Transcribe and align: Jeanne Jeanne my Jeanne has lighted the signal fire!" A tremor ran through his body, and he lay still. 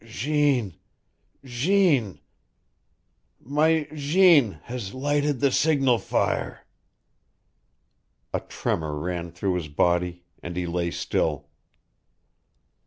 Jeanne 0.03 0.75
Jeanne 1.45 2.19
my 3.39 3.87
Jeanne 3.93 4.53
has 4.63 4.95
lighted 4.95 5.41
the 5.41 5.51
signal 5.51 5.99
fire!" 5.99 6.65
A 8.33 8.39
tremor 8.39 8.97
ran 8.97 9.29
through 9.31 9.53
his 9.53 9.67
body, 9.67 10.23
and 10.41 10.55
he 10.57 10.65
lay 10.65 10.89
still. 10.89 11.49